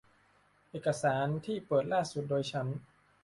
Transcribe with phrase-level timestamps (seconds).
[0.69, 2.67] เอกสารที่เปิดล่าสุดโดยฉัน